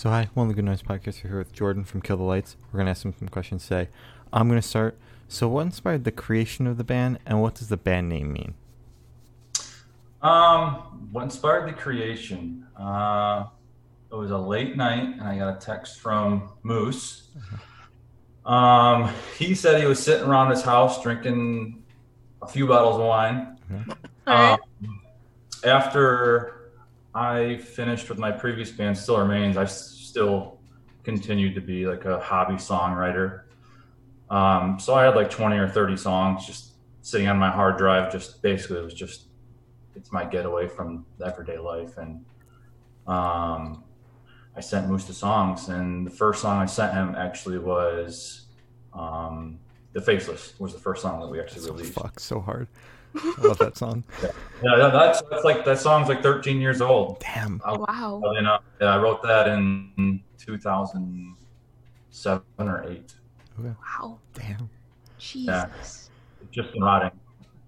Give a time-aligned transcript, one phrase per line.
[0.00, 1.24] So hi, one of the Good Noise Podcasts.
[1.24, 2.56] We're here with Jordan from Kill the Lights.
[2.70, 3.88] We're gonna ask him some questions today.
[4.32, 4.96] I'm gonna start.
[5.26, 8.54] So, what inspired the creation of the band, and what does the band name mean?
[10.22, 12.64] Um, what inspired the creation?
[12.78, 13.46] Uh,
[14.12, 17.30] it was a late night, and I got a text from Moose.
[18.46, 21.82] Um, he said he was sitting around his house drinking
[22.40, 23.58] a few bottles of wine.
[24.28, 24.52] All right.
[24.52, 25.00] Um,
[25.64, 26.57] after
[27.14, 30.58] I finished with my previous band, Still Remains, I still
[31.04, 33.42] continued to be like a hobby songwriter.
[34.30, 38.12] Um, so I had like 20 or 30 songs just sitting on my hard drive.
[38.12, 39.28] Just basically, it was just
[39.96, 41.96] it's my getaway from everyday life.
[41.96, 42.24] And
[43.06, 43.82] um,
[44.54, 48.46] I sent Moose the songs, and the first song I sent him actually was
[48.92, 49.58] um,
[49.94, 51.94] "The Faceless." Was the first song that we actually So released.
[51.94, 52.68] fuck, so hard.
[53.16, 54.04] I love that song.
[54.60, 57.20] Yeah, that, that's that's like that song's like 13 years old.
[57.20, 57.62] Damn.
[57.64, 58.20] I, Wow.
[58.34, 63.14] you know, yeah, I wrote that in 2007 or eight.
[63.56, 64.18] Wow.
[64.34, 64.68] Damn.
[65.16, 66.10] Jesus.
[66.42, 67.12] It's just been rotting.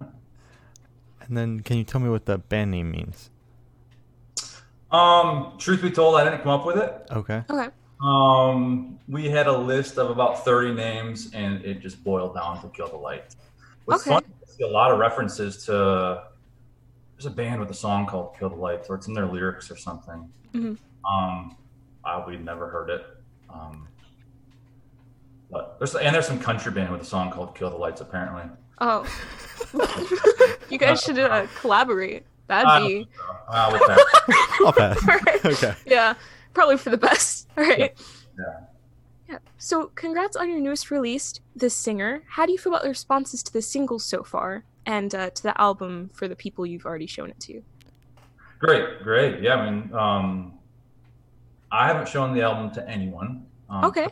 [0.01, 3.31] And then, can you tell me what the band name means?
[4.91, 7.07] Um, truth be told, I didn't come up with it.
[7.13, 7.45] Okay.
[7.49, 7.69] Okay.
[8.03, 12.69] Um, we had a list of about 30 names, and it just boiled down to
[12.71, 13.37] Kill the Light.
[13.85, 14.11] What's Okay.
[14.17, 16.25] funny, I see a lot of references to.
[17.15, 19.71] There's a band with a song called Kill the Lights," or it's in their lyrics
[19.71, 20.31] or something.
[20.55, 20.79] Mhm.
[21.09, 21.57] Um,
[22.05, 23.07] I, we'd never heard it.
[23.53, 23.89] Um,
[25.51, 28.45] but there's and there's some country band with a song called Kill the Lights, apparently.
[28.81, 29.07] Oh.
[30.71, 32.25] you guys should uh, collaborate.
[32.47, 32.95] That'd be.
[33.05, 33.53] think so.
[33.53, 34.57] Uh, with that.
[34.61, 34.97] Not bad.
[35.09, 35.45] Alright.
[35.45, 35.75] Okay.
[35.87, 36.15] Yeah.
[36.55, 37.49] Probably for the best.
[37.57, 37.79] All right.
[37.79, 37.89] Yeah.
[38.39, 38.61] Yeah.
[39.59, 42.23] So, congrats on your newest release, The Sinner.
[42.29, 45.43] How do you feel about the responses to the singles so far, and uh, to
[45.43, 47.63] the album for the people you've already shown it to?
[48.59, 49.43] Great, great.
[49.43, 50.59] Yeah, I mean, um,
[51.71, 53.47] I haven't shown the album to anyone.
[53.69, 54.09] Um, Okay.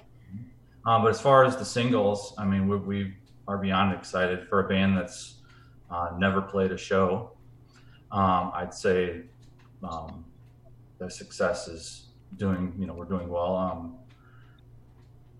[0.86, 3.14] Um, but as far as the singles, I mean, we, we
[3.46, 5.34] are beyond excited for a band that's
[5.90, 7.32] uh, never played a show.
[8.10, 9.22] Um, I'd say
[9.82, 10.24] um,
[10.98, 12.06] the success is
[12.36, 13.98] doing, you know, we're doing well.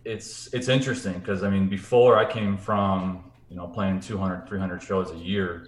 [0.05, 4.83] It's it's interesting because I mean, before I came from, you know, playing 200, 300
[4.83, 5.67] shows a year,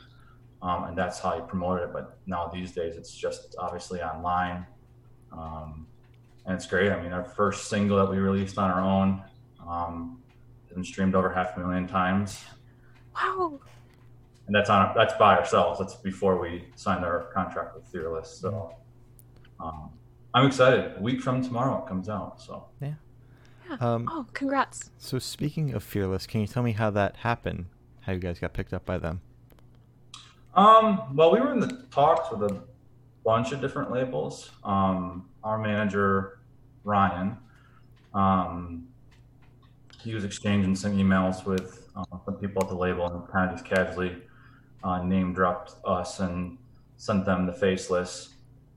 [0.63, 1.93] um, and that's how you promote it.
[1.93, 4.67] But now these days, it's just obviously online,
[5.33, 5.87] um,
[6.47, 6.91] and it's great.
[6.91, 9.23] I mean, our first single that we released on our own
[9.67, 10.23] um,
[10.69, 12.43] has been streamed over half a million times,
[13.15, 13.61] Wow.
[14.47, 15.79] and that's on that's by ourselves.
[15.81, 18.39] That's before we signed our contract with Fearless.
[18.41, 18.75] So
[19.59, 19.91] um,
[20.33, 20.97] I'm excited.
[20.97, 22.41] A week from tomorrow, it comes out.
[22.41, 22.95] So Yeah.
[23.79, 24.91] Um, Oh, congrats.
[24.99, 27.67] so speaking of Fearless, can you tell me how that happened?
[28.03, 29.21] How you guys got picked up by them?
[30.55, 32.61] Um, well, we were in the talks with a
[33.25, 34.51] bunch of different labels.
[34.65, 36.41] Um, our manager,
[36.85, 37.37] Ryan,
[38.15, 38.89] um,
[40.03, 43.57] he was exchanging some emails with uh, some people at the label and kind of
[43.57, 44.17] just casually
[44.83, 46.59] uh, name dropped us and
[46.97, 48.31] sent them the faceless.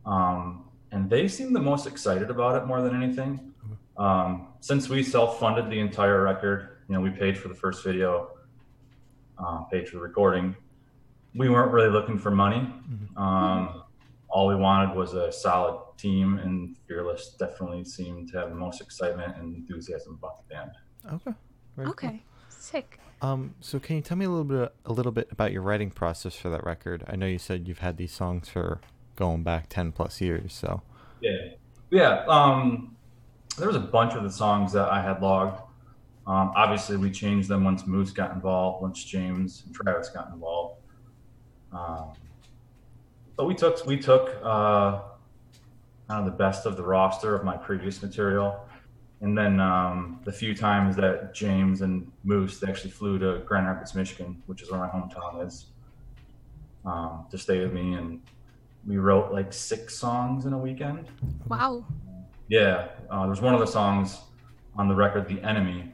[0.05, 3.53] Um, and they seemed the most excited about it more than anything.
[3.97, 8.29] Um, since we self-funded the entire record, you know, we paid for the first video,
[9.37, 10.55] uh, paid for the recording,
[11.35, 12.65] we weren't really looking for money.
[13.17, 13.83] Um,
[14.29, 18.79] all we wanted was a solid team, and Fearless definitely seemed to have the most
[18.79, 20.71] excitement and enthusiasm about the band.
[21.11, 21.37] Okay.
[21.75, 21.91] Very cool.
[21.91, 22.23] Okay.
[22.47, 22.99] Sick.
[23.21, 25.91] Um, so can you tell me a little bit a little bit about your writing
[25.91, 27.03] process for that record?
[27.05, 28.79] I know you said you've had these songs for
[29.17, 30.83] going back ten plus years, so
[31.19, 31.49] Yeah,
[31.89, 32.23] yeah.
[32.29, 32.95] Um,
[33.57, 35.61] there was a bunch of the songs that I had logged.
[36.25, 40.79] Um, obviously, we changed them once Moose got involved, once James and Travis got involved.
[41.71, 42.13] Um,
[43.35, 45.01] but we took we took uh,
[46.07, 48.65] kind of the best of the roster of my previous material,
[49.21, 53.67] and then um, the few times that James and Moose they actually flew to Grand
[53.67, 55.65] Rapids, Michigan, which is where my hometown is,
[56.85, 58.21] um, to stay with me, and
[58.87, 61.07] we wrote like six songs in a weekend.
[61.49, 61.83] Wow.
[62.49, 64.19] Yeah, uh, there's one of the songs
[64.75, 65.93] on the record, "The Enemy."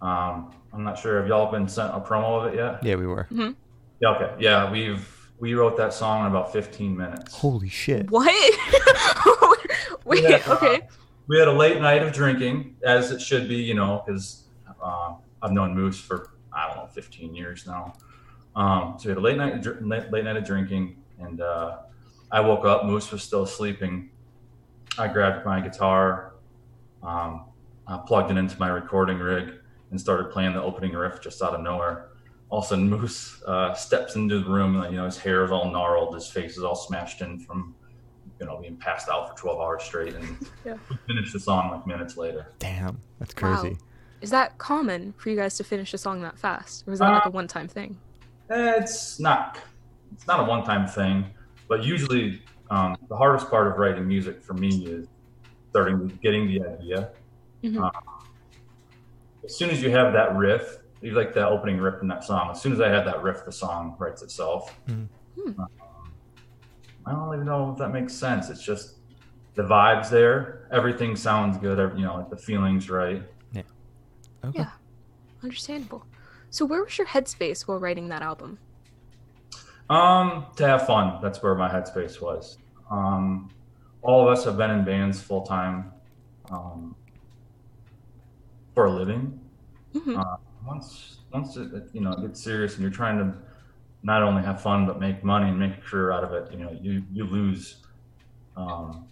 [0.00, 1.22] Um, I'm not sure.
[1.22, 2.82] if y'all been sent a promo of it yet?
[2.82, 3.26] yeah, we were.
[3.30, 4.10] Yeah.
[4.10, 4.34] Okay.
[4.38, 5.08] Yeah, we've
[5.38, 7.34] we wrote that song in about 15 minutes.
[7.34, 8.10] Holy shit!
[8.10, 8.26] What?
[10.04, 10.22] Wait.
[10.22, 10.42] Yeah.
[10.48, 10.82] Okay.
[11.28, 14.44] We had a late night of drinking, as it should be, you know, because
[14.80, 17.94] uh, I've known Moose for I don't know 15 years now.
[18.54, 21.78] Um, so we had a late night of late, late night of drinking, and uh,
[22.30, 22.84] I woke up.
[22.86, 24.10] Moose was still sleeping.
[24.98, 26.32] I grabbed my guitar,
[27.02, 27.46] um,
[27.88, 29.50] uh, plugged it into my recording rig,
[29.90, 32.08] and started playing the opening riff just out of nowhere.
[32.48, 34.80] All of a sudden, Moose uh, steps into the room.
[34.80, 37.74] And, you know, his hair is all gnarled, his face is all smashed in from
[38.40, 40.24] you know being passed out for 12 hours straight, and
[40.64, 40.76] Yeah.
[40.90, 42.46] we finished the song like minutes later.
[42.58, 43.56] Damn, that's Wow.
[43.62, 43.78] crazy.
[44.20, 47.12] Is that common for you guys to finish a song that fast, or is that
[47.12, 48.00] like a Uh, one-time thing?
[48.48, 49.58] It's not
[50.12, 51.26] it's not a one time thing,
[51.68, 52.40] but usually
[52.70, 55.06] um, the hardest part of writing music for me is
[55.70, 57.10] starting getting the idea.
[57.62, 57.80] Mhm.
[57.82, 57.90] Um,
[59.44, 62.50] as soon as you have that riff, you like that opening riff in that song.
[62.50, 64.74] As soon as I have that riff, the song writes itself.
[64.88, 65.08] Mhm.
[65.40, 65.60] Hmm.
[65.60, 65.68] Um,
[67.04, 68.50] I don't even know if that makes sense.
[68.50, 68.96] It's just
[69.54, 70.66] the vibes there.
[70.72, 71.78] Everything sounds good.
[71.78, 73.22] every- You know, like the feelings right.
[73.52, 73.62] Yeah.
[74.44, 74.58] Okay.
[74.60, 74.70] Yeah.
[75.42, 76.04] Understandable.
[76.50, 78.58] So where was your headspace while writing that album?
[79.88, 81.20] Um, to have fun.
[81.22, 82.58] That's where my headspace was.
[82.90, 83.50] Um,
[84.02, 85.92] all of us have been in bands full time
[86.50, 86.96] um,
[88.74, 89.40] for a living.
[89.92, 90.36] hmm Uh,
[90.66, 93.32] once, once it, it, you know it gets serious and you're trying to
[94.02, 96.58] not only have fun but make money and make a career out of it, you
[96.58, 97.76] know, you you lose
[98.56, 99.06] um,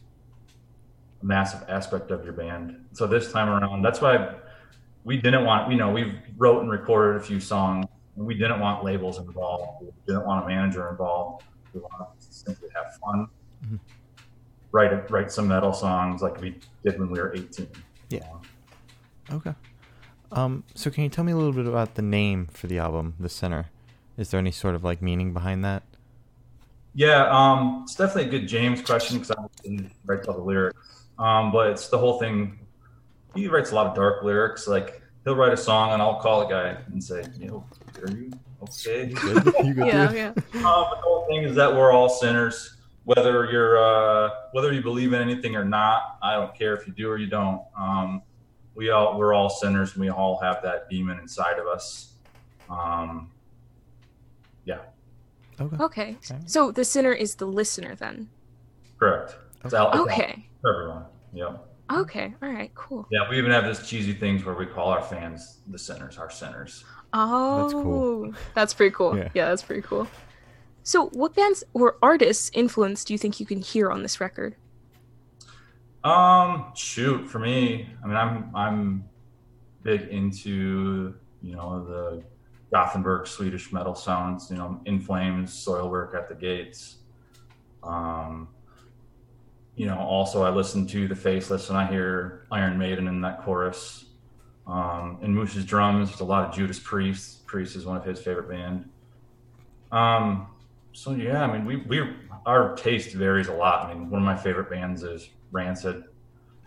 [1.23, 2.85] a massive aspect of your band.
[2.93, 4.35] So this time around, that's why
[5.05, 5.71] we didn't want.
[5.71, 7.87] You know, we wrote and recorded a few songs.
[8.17, 9.83] And we didn't want labels involved.
[9.83, 11.45] We didn't want a manager involved.
[11.73, 13.29] We wanted to simply have fun.
[13.65, 13.81] Mhm.
[14.73, 17.69] Write write some metal songs like we did when we were 18.
[18.11, 18.21] Yeah.
[19.33, 19.55] Okay.
[20.33, 23.15] Um, so can you tell me a little bit about the name for the album,
[23.21, 23.67] The Sinner?
[24.17, 25.83] Is there any sort of like meaning behind that?
[26.95, 31.07] Yeah, um, it's definitely a good James question because I didn't write all the lyrics.
[31.19, 32.59] Um, but it's the whole thing.
[33.35, 34.69] He writes a lot of dark lyrics.
[34.69, 37.65] Like he'll write a song and I'll call a guy and say, "You know,
[38.03, 38.31] are you
[38.63, 39.09] okay?"
[39.65, 40.29] You good Yeah, yeah.
[40.29, 42.77] Um, but the whole thing is that we're all sinners.
[43.05, 46.93] Whether you're uh, whether you believe in anything or not, I don't care if you
[46.93, 47.61] do or you don't.
[47.79, 48.23] Um,
[48.75, 49.93] we all we're all sinners.
[49.93, 52.13] And we all have that demon inside of us.
[52.71, 53.31] Um,
[55.61, 55.77] Okay.
[55.85, 56.17] Okay.
[56.47, 58.29] So the sinner is the listener then.
[58.99, 59.37] correct.
[59.65, 60.49] It's out, it's out Okay.
[60.61, 61.05] for everyone.
[61.33, 61.57] Yeah.
[61.93, 62.35] Okay.
[62.43, 62.75] All right.
[62.75, 63.07] Cool.
[63.11, 66.31] Yeah, we even have this cheesy things where we call our fans the sinners, our
[66.31, 66.85] sinners.
[67.13, 68.35] Oh, that's cool.
[68.55, 69.17] That's pretty cool.
[69.17, 69.29] Yeah.
[69.35, 69.49] Yeah.
[69.49, 70.09] that's pretty cool.
[70.83, 74.57] So, what bands or artists' influence do you think you can hear on this record?
[76.05, 79.05] Um, shoot, for me, I mean, I'm I'm
[79.83, 82.23] big into you know the
[82.71, 84.51] Gothenburg Swedish metal sounds.
[84.51, 86.97] You know, In Flames, Soilwork at the Gates.
[87.83, 88.49] Um,
[89.77, 93.43] you know, also I listen to the Faceless and I hear Iron Maiden in that
[93.43, 94.05] chorus.
[94.67, 97.47] Um, in Moose's drums, there's a lot of Judas Priest.
[97.47, 98.89] Priest is one of his favorite band.
[99.93, 100.49] Um,
[100.93, 102.15] so yeah, I mean, we we
[102.47, 103.87] our taste varies a lot.
[103.87, 106.05] I mean, one of my favorite bands is Rancid.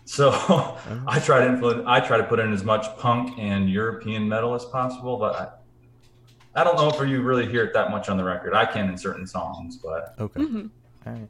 [0.05, 0.31] So
[1.07, 1.83] I try to influence.
[1.87, 5.35] I try to put in as much punk and European metal as possible, but
[6.55, 8.53] I, I don't know if you really hear it that much on the record.
[8.53, 10.41] I can in certain songs, but Okay.
[10.43, 10.67] hmm
[11.05, 11.27] All right.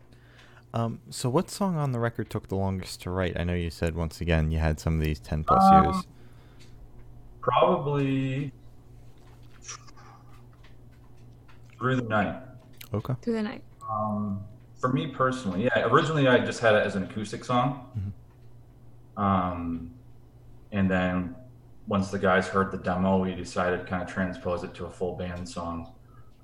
[0.77, 3.35] Um, so what song on the record took the longest to write?
[3.39, 6.07] I know you said once again you had some of these ten plus Um, years.
[7.41, 8.51] probably
[11.79, 12.39] through the night.
[12.93, 13.15] Okay.
[13.23, 13.63] Through the night.
[13.89, 14.43] Um,
[14.77, 15.85] for me personally, yeah.
[15.87, 18.13] Originally, I just had it as an acoustic song,
[19.15, 19.89] um,
[20.71, 21.35] and then
[21.87, 24.89] once the guys heard the demo, we decided to kind of transpose it to a
[24.91, 25.91] full band song.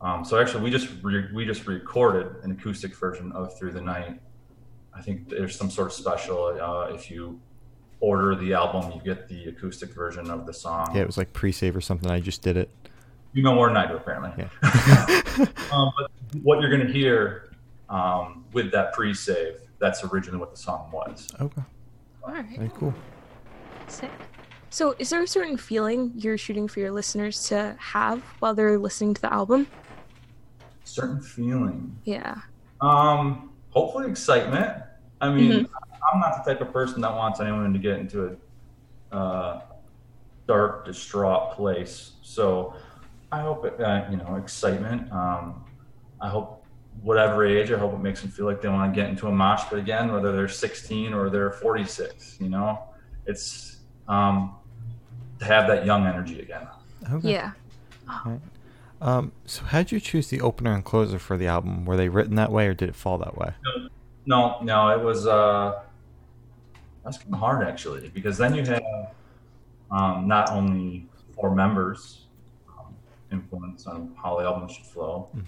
[0.03, 3.81] Um, so actually, we just re- we just recorded an acoustic version of "Through the
[3.81, 4.19] Night."
[4.94, 6.57] I think there's some sort of special.
[6.61, 7.39] Uh, if you
[8.00, 10.93] order the album, you get the acoustic version of the song.
[10.93, 12.12] Yeah, it was like pre-save or something.
[12.12, 12.69] I just did it.
[13.31, 14.31] You know more than I do, apparently.
[14.38, 15.22] Yeah.
[15.72, 16.12] Um, but
[16.43, 17.50] what you're going to hear
[17.89, 21.27] um, with that pre-save, that's originally what the song was.
[21.41, 21.63] okay.
[22.24, 22.45] All right.
[22.55, 22.93] Very cool.
[23.88, 24.12] Sick.
[24.69, 28.77] So, is there a certain feeling you're shooting for your listeners to have while they're
[28.77, 29.65] listening to the album?
[30.84, 31.98] Certain feeling.
[32.04, 32.36] Yeah.
[32.82, 34.84] Um, hopefully excitement.
[35.22, 35.68] I mean,
[36.12, 38.38] I'm not the type of person that wants anyone to get into
[39.12, 39.62] a uh,
[40.48, 42.13] dark, distraught place.
[42.22, 42.75] So
[43.32, 45.12] I hope it, uh, you know, excitement.
[45.12, 45.63] Um,
[46.20, 46.66] I hope
[47.02, 49.32] whatever age, I hope it makes them feel like they want to get into a
[49.32, 52.38] mosh pit again, whether they're 16 or they're 46.
[52.40, 52.84] You know,
[53.25, 54.56] it's um,
[55.40, 56.68] to have that young energy again.
[57.12, 57.32] Okay.
[57.32, 57.52] Yeah.
[59.03, 61.83] Um, so how'd you choose the opener and closer for the album?
[61.83, 63.51] Were they written that way or did it fall that way?
[64.25, 65.81] No, no, it was uh
[67.03, 69.12] that's kind of hard actually because then you have
[69.91, 71.05] um, not only
[71.36, 72.27] four members
[72.69, 72.95] um,
[73.29, 75.27] influence on how the album should flow.
[75.36, 75.43] Mhm.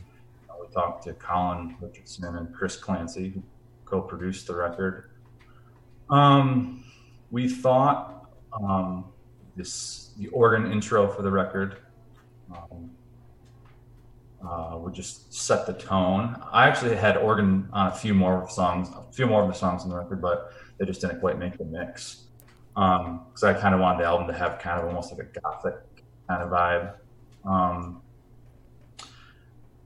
[0.50, 3.42] Uh, we talked to Colin Richardson and Chris Clancy, who
[3.86, 5.12] co-produced the record.
[6.10, 6.84] Um,
[7.32, 9.06] we thought um,
[9.56, 11.78] this the organ intro for the record.
[12.52, 12.92] Um,
[14.48, 16.42] uh, would just set the tone.
[16.52, 19.84] I actually had organ on a few more songs, a few more of the songs
[19.84, 22.24] on the record, but they just didn't quite make the mix.
[22.74, 25.76] Because I kind of wanted the album to have kind of almost like a gothic
[26.28, 26.94] kind of vibe.
[27.46, 28.02] Um,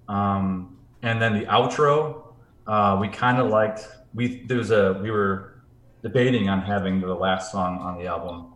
[0.07, 2.33] um, and then the outro,
[2.67, 3.87] uh, we kind of liked.
[4.13, 5.61] We there was a we were
[6.01, 8.53] debating on having the last song on the album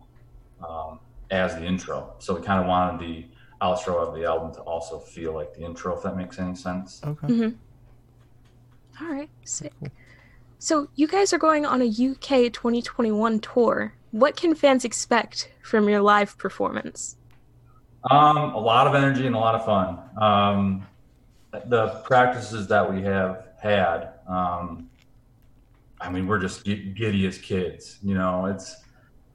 [0.68, 0.98] um,
[1.30, 3.26] as the intro, so we kind of wanted the
[3.64, 7.00] outro of the album to also feel like the intro, if that makes any sense.
[7.04, 7.26] Okay.
[7.26, 9.04] Mm-hmm.
[9.04, 9.72] All right, sick.
[10.58, 13.94] So you guys are going on a UK 2021 tour.
[14.12, 17.16] What can fans expect from your live performance?
[18.10, 19.98] Um, a lot of energy and a lot of fun.
[20.20, 20.86] Um,
[21.66, 24.90] the practices that we have had, um,
[26.00, 27.98] I mean, we're just giddy as kids.
[28.02, 28.83] You know, it's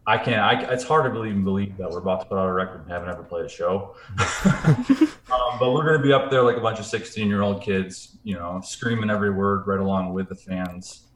[0.09, 0.39] I can't.
[0.39, 2.89] I, it's hard to believe, believe that we're about to put out a record and
[2.89, 3.95] haven't ever played a show.
[4.17, 7.61] um, but we're going to be up there like a bunch of 16 year old
[7.61, 11.09] kids, you know, screaming every word right along with the fans.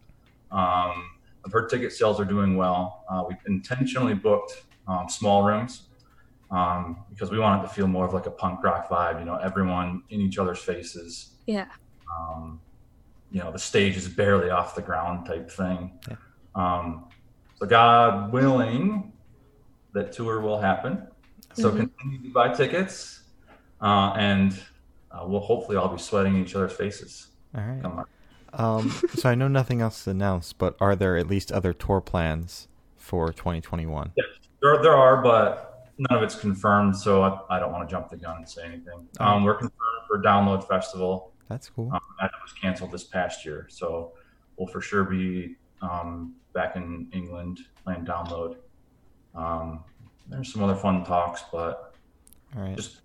[0.51, 1.09] Um,
[1.43, 3.03] I've heard ticket sales are doing well.
[3.09, 5.87] Uh, we've intentionally booked um, small rooms
[6.51, 9.17] um, because we want it to feel more of like a punk rock vibe.
[9.17, 11.31] You know, everyone in each other's faces.
[11.47, 11.65] Yeah.
[12.15, 12.61] Um,
[13.31, 15.99] you know, the stage is barely off the ground type thing.
[16.07, 16.15] Yeah.
[16.53, 17.07] Um,
[17.63, 19.13] so God willing,
[19.93, 21.07] that tour will happen.
[21.53, 21.77] So Mhm.
[21.97, 23.23] continue to buy tickets,
[23.79, 24.51] uh, and
[25.11, 27.27] uh, we'll hopefully all be sweating each other's faces.
[27.55, 28.05] All right.
[28.51, 32.01] Um, so I know nothing else is announced, but are there at least other tour
[32.01, 32.67] plans
[32.97, 34.11] for 2021?
[34.61, 38.09] There, there are, but none of it's confirmed, so I, I don't want to jump
[38.09, 39.07] the gun and say anything.
[39.21, 41.31] Um, we're confirmed for Download Festival.
[41.47, 41.91] That's cool.
[41.93, 44.11] Um, that was canceled this past year, so
[44.57, 48.55] we'll for sure be um, back in England playing Download.
[49.35, 49.83] Um,
[50.29, 51.93] there's some other fun talks, but
[52.55, 52.75] All right.
[52.75, 53.01] just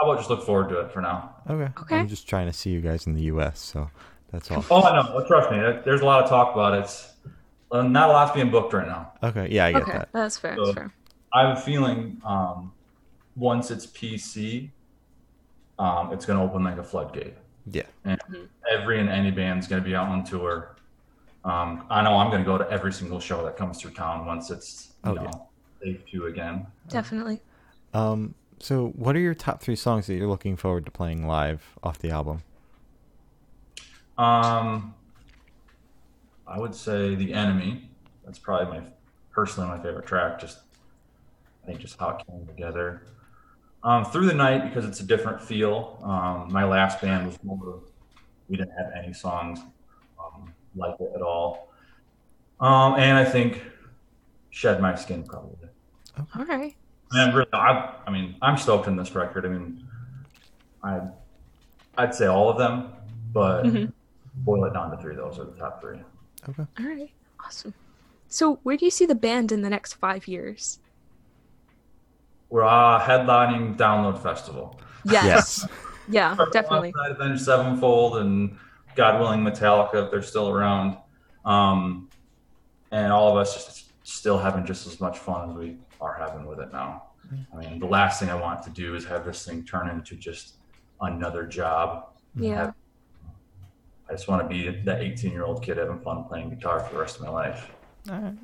[0.00, 1.34] how about just look forward to it for now?
[1.48, 1.70] Okay.
[1.82, 1.96] Okay.
[1.96, 3.90] I'm just trying to see you guys in the U.S., so
[4.30, 4.64] that's all.
[4.70, 5.14] Oh, I know.
[5.14, 6.80] Well, trust me, there's a lot of talk about it.
[6.80, 7.12] It's
[7.70, 9.12] uh, not a lot's being booked right now.
[9.22, 9.48] Okay.
[9.50, 10.08] Yeah, I get okay, that.
[10.12, 10.56] that's fair.
[10.56, 10.94] So- That's fair.
[11.34, 12.72] I have a feeling um,
[13.36, 14.68] once it's PC,
[15.78, 17.34] um, it's going to open like a floodgate.
[17.66, 17.84] Yeah.
[18.04, 18.48] And Mhm.
[18.70, 20.76] every and any band's going to be out on tour.
[21.44, 24.26] Um, I know I'm going to go to every single show that comes through town
[24.26, 25.30] once it's you Oh, know yeah.
[25.82, 26.66] safe to again.
[26.88, 27.40] Definitely.
[27.94, 28.34] Um.
[28.60, 31.98] So, what are your top three songs that you're looking forward to playing live off
[31.98, 32.44] the album?
[34.16, 34.94] Um,
[36.46, 37.90] I would say the enemy.
[38.24, 38.86] That's probably my
[39.32, 40.38] personally my favorite track.
[40.40, 40.58] Just
[41.64, 43.02] I think just how it came together.
[43.82, 45.98] Um, through the night because it's a different feel.
[46.04, 47.80] Um, my last band was more.
[48.48, 49.58] We didn't have any songs
[50.76, 51.68] like it at all.
[52.60, 53.62] Um, and I think
[54.50, 55.68] shed my skin probably.
[56.36, 56.74] All right.
[57.12, 59.44] And really, I, I mean, I'm stoked in this record.
[59.44, 59.86] I mean,
[60.82, 61.00] I,
[61.98, 62.92] I'd say all of them,
[63.32, 63.92] but Mhm.
[64.36, 65.14] boil it down to three.
[65.14, 65.98] Those are the top three.
[66.48, 66.66] Okay.
[66.78, 67.10] All right.
[67.44, 67.74] Awesome.
[68.28, 70.78] So, where do you see the band in the next five years?
[72.48, 74.78] We're uh, headlining Download Festival.
[75.04, 75.66] Yes.
[76.08, 76.92] Yeah, definitely.
[76.96, 78.58] Alongside Avenged Sevenfold and
[78.94, 80.96] God willing Metallica if they're still around.
[81.44, 82.08] Um,
[82.90, 86.46] and all of us just still having just as much fun as we are having
[86.46, 87.04] with it now.
[87.52, 90.16] I mean, the last thing I want to do is have this thing turn into
[90.16, 90.56] just
[91.00, 92.08] another job.
[92.36, 92.72] Yeah.
[94.08, 96.92] I just want to be that 18 year old kid having fun playing guitar for
[96.92, 97.70] the rest of my life.
[98.10, 98.34] All right.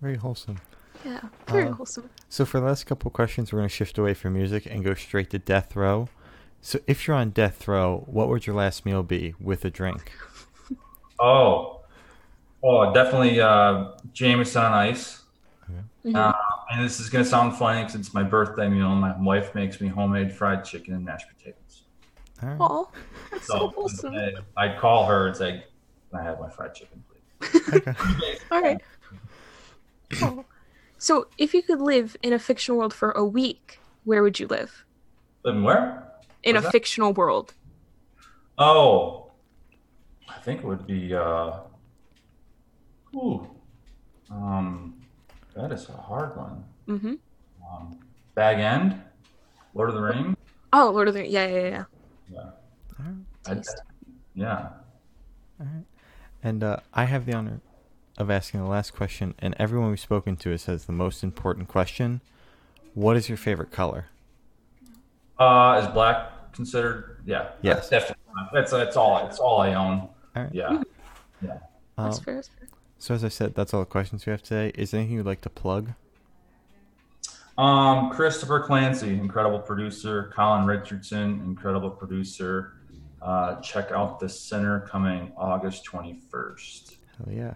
[0.00, 0.56] Very wholesome.
[1.04, 1.20] Yeah.
[1.48, 2.08] Very Uh, wholesome.
[2.30, 4.94] So for the last couple questions, we're going to shift away from music and go
[4.94, 6.08] straight to death row.
[6.62, 10.12] So if you're on death row, what would your last meal be with a drink?
[11.22, 11.82] Oh,
[12.62, 15.20] oh, definitely uh, Jameson on ice.
[16.02, 16.16] Mhm.
[16.16, 16.32] Uh,
[16.72, 18.90] and this is going to sound funny because it's my birthday meal.
[18.90, 21.82] and My wife makes me homemade fried chicken and mashed potatoes.
[22.42, 22.58] All right.
[22.58, 22.84] Aw,
[23.30, 24.14] that's so wholesome.
[24.14, 25.62] I- I'd call her and say,
[26.10, 27.94] "Can I have my fried chicken, please?" Okay.
[28.50, 28.80] All right.
[30.22, 30.42] Aw.
[30.96, 34.46] So, if you could live in a fictional world for a week, where would you
[34.46, 34.86] live?
[35.44, 36.09] Living where?
[36.42, 36.72] In What's a that?
[36.72, 37.54] fictional world.
[38.58, 39.30] Oh,
[40.28, 41.14] I think it would be.
[41.14, 41.60] Uh,
[43.14, 43.46] ooh,
[44.30, 44.94] um,
[45.54, 46.64] that is a hard one.
[46.88, 47.14] Mm-hmm.
[47.74, 47.98] Um,
[48.34, 49.00] Bag End,
[49.74, 50.36] Lord of the Rings.
[50.72, 51.84] Oh, Lord of the Yeah, yeah, yeah.
[52.32, 52.52] Yeah, All
[53.06, 53.16] right.
[53.48, 53.62] I'd-
[54.34, 54.68] yeah.
[55.58, 55.84] All right.
[56.42, 57.60] And uh, I have the honor
[58.16, 61.68] of asking the last question, and everyone we've spoken to has says the most important
[61.68, 62.20] question.
[62.94, 64.06] What is your favorite color?
[65.40, 67.22] Uh, is black considered?
[67.24, 67.50] Yeah.
[67.62, 67.88] Yes.
[67.88, 68.24] That's definitely.
[68.52, 69.26] That's that's all.
[69.26, 70.00] It's all I own.
[70.00, 70.54] All right.
[70.54, 70.82] Yeah.
[71.42, 71.58] Yeah.
[71.96, 72.34] That's Um, fair.
[72.36, 72.68] That's fair.
[72.98, 74.70] so as I said, that's all the questions we have today.
[74.74, 75.90] Is there anything you'd like to plug?
[77.58, 80.30] Um, Christopher Clancy, incredible producer.
[80.34, 82.74] Colin Richardson, incredible producer.
[83.22, 86.96] uh, check out the sinner coming August 21st.
[87.18, 87.52] Hell yeah.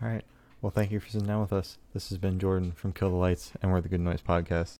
[0.00, 0.24] All right.
[0.62, 1.78] Well, thank you for sitting down with us.
[1.92, 4.76] This has been Jordan from Kill the Lights, and we're the Good Noise Podcast.